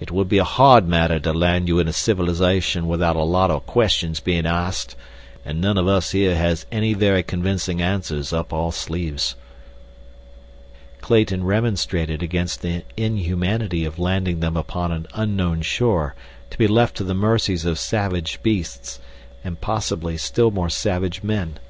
[0.00, 3.60] "It would be a hard matter to land you in civilization without a lot o'
[3.60, 4.96] questions being asked,
[5.44, 9.36] an' none o' us here has any very convincin' answers up our sleeves."
[11.00, 16.16] Clayton remonstrated against the inhumanity of landing them upon an unknown shore
[16.50, 18.98] to be left to the mercies of savage beasts,
[19.44, 21.60] and, possibly, still more savage men.